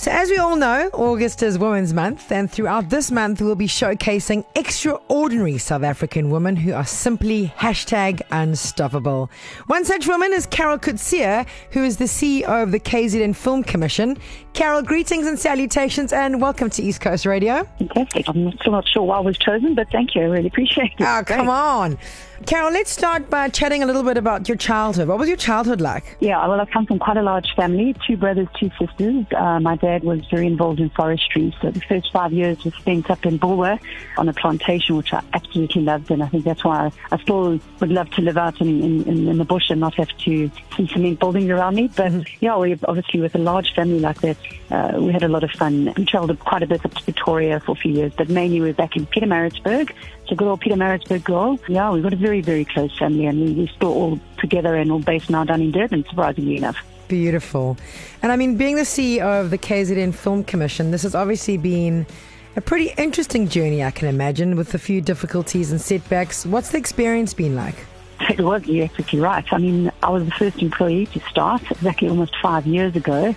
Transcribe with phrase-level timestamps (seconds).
[0.00, 3.66] So, as we all know, August is Women's Month, and throughout this month, we'll be
[3.66, 9.30] showcasing extraordinary South African women who are simply hashtag unstoppable.
[9.66, 14.16] One such woman is Carol Coetzee, who is the CEO of the KZN Film Commission.
[14.54, 17.64] Carol, greetings and salutations, and welcome to East Coast Radio.
[17.76, 18.26] Fantastic.
[18.26, 20.22] I'm still not sure why I was chosen, but thank you.
[20.22, 21.02] I really appreciate it.
[21.02, 21.98] Oh, come on.
[22.46, 25.08] Carol, let's start by chatting a little bit about your childhood.
[25.08, 26.16] What was your childhood like?
[26.20, 29.26] Yeah, well, I come from quite a large family two brothers, two sisters.
[29.36, 33.10] Uh, my dad was very involved in forestry, so the first five years was spent
[33.10, 33.78] up in Bulwer
[34.16, 37.90] on a plantation, which I absolutely loved, and I think that's why I, still would
[37.90, 41.20] love to live out in, in, in, the bush and not have to see cement
[41.20, 41.88] buildings around me.
[41.94, 42.44] But mm-hmm.
[42.44, 44.38] yeah, we obviously with a large family like that,
[44.70, 45.92] uh, we had a lot of fun.
[45.96, 48.68] We travelled quite a bit up to Victoria for a few years, but mainly we
[48.68, 49.92] were back in Pietermaritzburg.
[50.30, 51.58] So good old Peter Pietermaritzburg girl.
[51.66, 54.92] Yeah, we've got a very, very close family and we, we're still all together and
[54.92, 56.76] all based now down in Durban, surprisingly enough.
[57.08, 57.76] Beautiful.
[58.22, 62.06] And I mean, being the CEO of the KZN Film Commission, this has obviously been
[62.54, 66.46] a pretty interesting journey, I can imagine, with a few difficulties and setbacks.
[66.46, 67.74] What's the experience been like?
[68.30, 69.44] It was, you're exactly right.
[69.52, 73.34] I mean, I was the first employee to start exactly almost five years ago.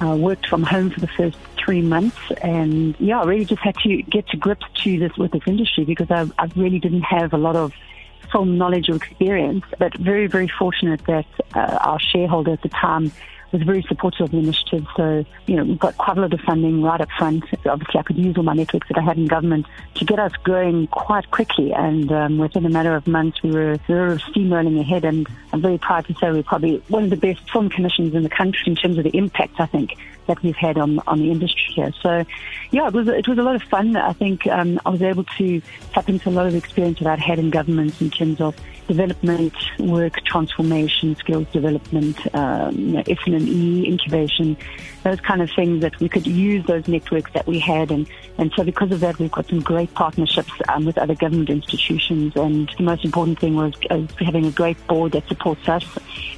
[0.00, 3.76] I worked from home for the first three months, and yeah, I really just had
[3.78, 7.32] to get to grips to this with this industry because I, I really didn't have
[7.32, 7.72] a lot of
[8.32, 9.64] film knowledge or experience.
[9.78, 13.12] But very, very fortunate that uh, our shareholder at the time
[13.54, 14.86] was very supportive of the initiative.
[14.96, 17.44] So, you know, we got quite a lot of funding right up front.
[17.64, 20.32] Obviously, I could use all my networks that I had in government to get us
[20.42, 21.72] going quite quickly.
[21.72, 25.04] And um, within a matter of months, we were, we were steamrolling ahead.
[25.04, 28.24] And I'm very proud to say we're probably one of the best film commissions in
[28.24, 31.30] the country in terms of the impact, I think, that we've had on, on the
[31.30, 31.92] industry here.
[32.02, 32.24] So,
[32.72, 33.94] yeah, it was, it was a lot of fun.
[33.94, 37.20] I think um, I was able to tap into a lot of experience that I'd
[37.20, 38.56] had in government in terms of
[38.86, 44.56] development, work, transformation, skills development, um, you know, incubation,
[45.02, 47.90] those kind of things that we could use those networks that we had.
[47.90, 51.50] And, and so because of that, we've got some great partnerships um, with other government
[51.50, 52.34] institutions.
[52.36, 55.84] And the most important thing was uh, having a great board that supports us.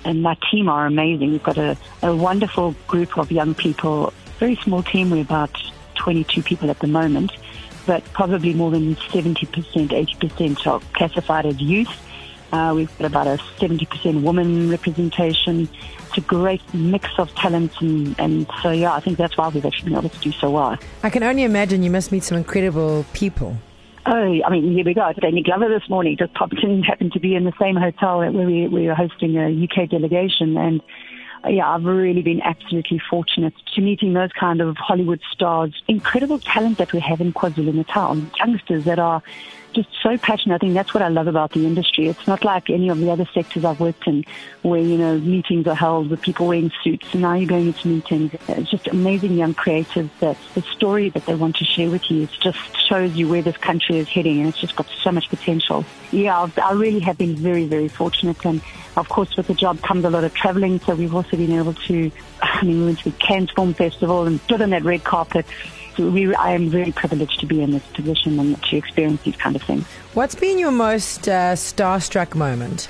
[0.05, 1.33] And my team are amazing.
[1.33, 5.11] We've got a, a wonderful group of young people, very small team.
[5.11, 5.57] We're about
[5.97, 7.33] 22 people at the moment
[7.87, 11.89] but probably more than 70%, 80% are classified as youth.
[12.53, 15.69] Uh, we've got about a 70% woman representation.
[16.09, 19.65] It's a great mix of talents, and, and so, yeah, I think that's why we've
[19.65, 20.79] actually been able to do so well.
[21.03, 23.57] I can only imagine you must meet some incredible people.
[24.07, 25.13] Oh, I mean, here we go.
[25.21, 28.31] Danny Glover this morning just popped in, happened to be in the same hotel where
[28.31, 30.81] we, we were hosting a UK delegation, and
[31.49, 35.83] yeah, I've really been absolutely fortunate to meeting those kind of Hollywood stars.
[35.89, 38.17] Incredible talent that we have in KwaZulu Natal.
[38.39, 39.23] Youngsters that are
[39.77, 40.57] just so passionate.
[40.57, 42.09] I think that's what I love about the industry.
[42.09, 44.25] It's not like any of the other sectors I've worked in
[44.63, 47.87] where, you know, meetings are held with people wearing suits and now you're going into
[47.87, 48.33] meetings.
[48.49, 52.23] It's just amazing young creatives that the story that they want to share with you,
[52.23, 55.29] it just shows you where this country is heading and it's just got so much
[55.29, 55.85] potential.
[56.11, 58.63] Yeah, I really have been very, very fortunate and
[58.97, 61.75] of course with the job comes a lot of traveling so we've also been able
[61.75, 62.11] to,
[62.41, 65.45] I mean, we went to the Cannes Film Festival and stood on that red carpet
[65.99, 69.57] we, I am very privileged to be in this position and to experience these kind
[69.57, 69.85] of things.
[70.15, 72.89] What's been your most uh, starstruck moment?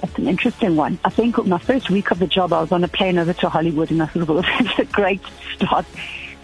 [0.00, 0.98] That's an interesting one.
[1.04, 3.48] I think my first week of the job, I was on a plane over to
[3.48, 5.20] Hollywood, and I thought, well, that's a great
[5.54, 5.86] start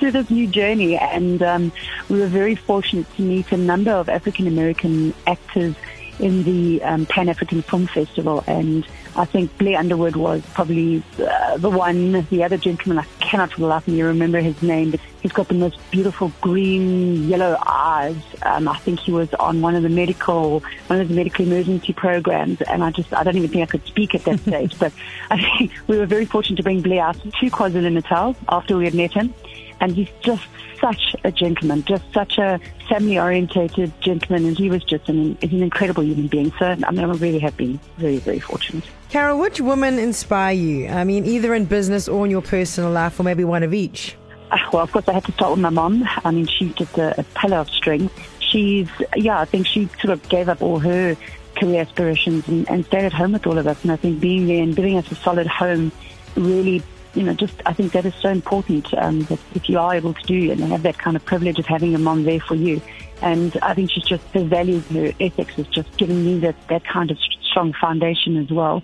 [0.00, 0.96] to this new journey.
[0.96, 1.72] And um,
[2.08, 5.74] we were very fortunate to meet a number of African American actors
[6.18, 11.58] in the um, Pan African Film Festival, and I think Blair Underwood was probably uh,
[11.58, 12.26] the one.
[12.30, 15.32] The other gentleman, I cannot for the life of me remember his name, but he's
[15.32, 18.16] got the most beautiful green yellow eyes.
[18.42, 21.92] Um, I think he was on one of the medical, one of the medical emergency
[21.92, 24.78] programs, and I just, I don't even think I could speak at that stage.
[24.78, 24.92] But
[25.30, 28.84] I think we were very fortunate to bring Blair out to KwaZulu Natal after we
[28.84, 29.34] had met him,
[29.80, 30.46] and he's just
[30.80, 32.58] such a gentleman, just such a
[32.88, 36.52] family orientated gentleman, and he was just an, an incredible human being.
[36.58, 38.84] So, I mean, I really have been very, very fortunate.
[39.12, 40.88] Carol, which women inspire you?
[40.88, 44.16] I mean, either in business or in your personal life, or maybe one of each?
[44.50, 46.08] Uh, well, of course, I had to start with my mom.
[46.24, 48.18] I mean, she's just a, a pillar of strength.
[48.40, 51.14] She's, yeah, I think she sort of gave up all her
[51.60, 53.82] career aspirations and, and stayed at home with all of us.
[53.82, 55.92] And I think being there and giving us a solid home
[56.34, 56.82] really
[57.14, 60.14] you know, just I think that is so important um, that if you are able
[60.14, 62.80] to do and have that kind of privilege of having a mom there for you.
[63.20, 66.84] And I think she's just her values, her ethics is just giving me that that
[66.84, 68.82] kind of strong foundation as well.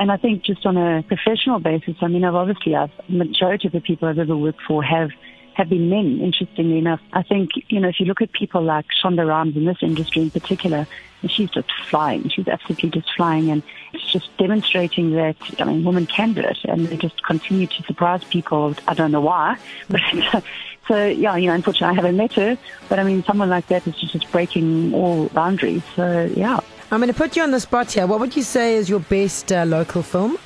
[0.00, 3.74] And I think just on a professional basis, I mean, I've obviously, I've majority of
[3.74, 5.10] the people I've ever worked for have
[5.54, 7.00] have been men, interestingly enough.
[7.12, 10.22] I think, you know, if you look at people like Shonda Rhimes in this industry
[10.22, 10.86] in particular,
[11.28, 12.30] she's just flying.
[12.30, 13.50] She's absolutely just flying.
[13.50, 13.62] And
[13.92, 16.64] it's just demonstrating that, I mean, women can do it.
[16.64, 18.74] And they just continue to surprise people.
[18.88, 19.58] I don't know why.
[19.88, 20.00] But
[20.88, 22.56] so, yeah, you know, unfortunately, I haven't met her.
[22.88, 25.82] But I mean, someone like that is just breaking all boundaries.
[25.94, 26.60] So, yeah.
[26.92, 28.04] I'm going to put you on the spot here.
[28.08, 30.36] What would you say is your best uh, local film?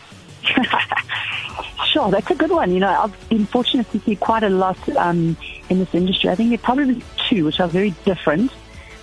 [1.87, 2.70] sure, that's a good one.
[2.70, 5.38] You know, I've been fortunate to see quite a lot um,
[5.70, 6.29] in this industry.
[6.29, 8.52] I think there are probably two, which are very different.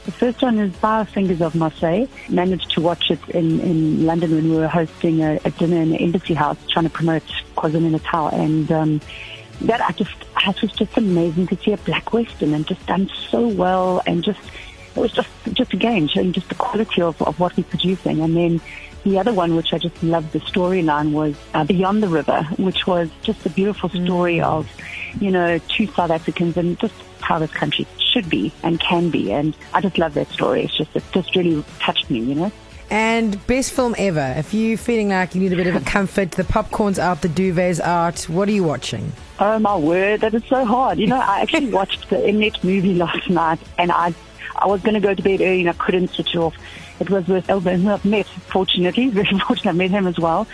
[0.06, 2.10] The first one is Five Fingers of Marseilles.
[2.30, 5.90] Managed to watch it in, in London when we were hosting a, a dinner in
[5.90, 7.24] the embassy house trying to promote
[7.56, 8.28] KwaZulu Natal.
[8.28, 9.02] And um,
[9.62, 10.14] that I just,
[10.46, 14.24] it was just amazing to see a black western and just done so well and
[14.24, 14.40] just,
[14.96, 18.22] it was just, just again showing just the quality of, of what we're producing.
[18.22, 18.62] And then
[19.04, 22.86] the other one, which I just loved the storyline, was uh, Beyond the River, which
[22.86, 24.44] was just a beautiful story mm.
[24.44, 24.70] of,
[25.20, 29.32] you know, two South Africans and just how this country should be and can be.
[29.32, 30.64] And I just love that story.
[30.64, 32.52] It's just, it just really touched me, you know.
[32.92, 34.34] And best film ever.
[34.38, 37.30] If you're feeling like you need a bit of a comfort, the popcorn's out, the
[37.30, 38.24] duvet's out.
[38.24, 39.14] What are you watching?
[39.40, 41.00] Oh my word, that is so hard.
[41.00, 44.14] You know, I actually watched the Mnet movie last night, and I,
[44.56, 46.56] I was going to go to bed early, and I couldn't switch off.
[47.00, 50.48] It was with Elba, who I've met, fortunately, very fortunate I met him as well,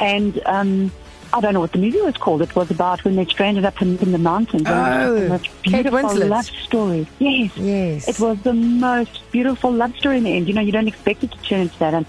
[0.00, 0.92] and um,
[1.32, 2.42] I don't know what the movie was called.
[2.42, 4.64] It was about when they stranded up in, in the mountains.
[4.66, 7.06] Oh, beautiful love story.
[7.18, 8.08] Yes, yes.
[8.08, 10.48] It was the most beautiful love story in the end.
[10.48, 12.06] You know, you don't expect it to turn into that, and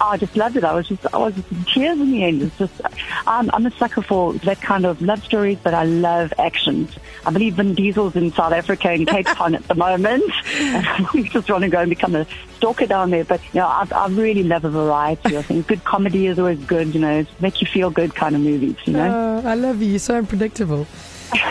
[0.00, 0.64] Oh, I just loved it.
[0.64, 2.42] I was just, I was just in tears in the end.
[2.42, 2.80] It's just,
[3.26, 6.94] I'm, I'm a sucker for that kind of love stories, but I love actions.
[7.24, 10.24] I believe Vin Diesel's in South Africa in Cape Town at the moment.
[11.14, 12.26] we just want to go and become a
[12.56, 13.24] stalker down there.
[13.24, 15.64] But, you know, I, I really love a variety of things.
[15.66, 18.92] Good comedy is always good, you know, make you feel good kind of movies, you
[18.92, 19.42] know.
[19.44, 19.88] Oh, I love you.
[19.88, 20.86] You're so unpredictable.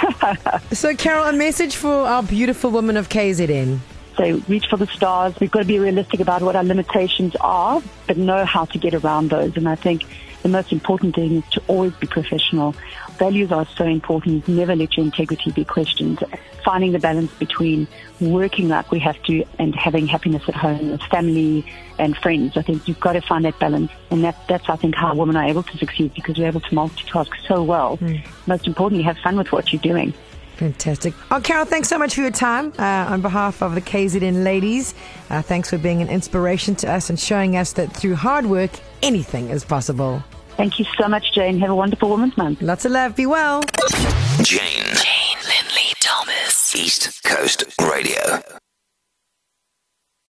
[0.71, 3.79] so, Carol, a message for our beautiful woman of KZN
[4.15, 5.33] say reach for the stars.
[5.39, 8.93] We've got to be realistic about what our limitations are, but know how to get
[8.93, 9.55] around those.
[9.57, 10.03] And I think
[10.43, 12.75] the most important thing is to always be professional.
[13.17, 14.47] Values are so important.
[14.47, 16.23] Never let your integrity be questioned.
[16.63, 17.87] Finding the balance between
[18.19, 21.65] working like we have to and having happiness at home with family
[21.97, 22.57] and friends.
[22.57, 23.91] I think you've got to find that balance.
[24.11, 26.69] And that, that's, I think, how women are able to succeed because we're able to
[26.69, 27.97] multitask so well.
[27.97, 28.23] Mm.
[28.45, 30.13] Most importantly, have fun with what you're doing.
[30.57, 31.13] Fantastic.
[31.31, 32.73] Oh, Carol, thanks so much for your time.
[32.79, 34.93] Uh, on behalf of the KZN ladies,
[35.29, 38.71] uh, thanks for being an inspiration to us and showing us that through hard work,
[39.01, 40.23] anything is possible.
[40.57, 41.59] Thank you so much, Jane.
[41.59, 42.61] Have a wonderful Women's Month.
[42.61, 43.15] Lots of love.
[43.15, 43.61] Be well.
[44.41, 44.83] Jane.
[44.83, 46.73] Jane Linley Thomas.
[46.75, 48.41] East Coast Radio.